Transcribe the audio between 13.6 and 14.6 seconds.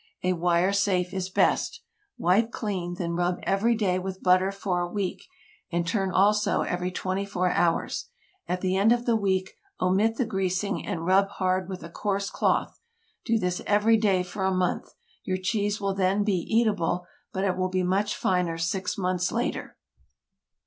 every day for a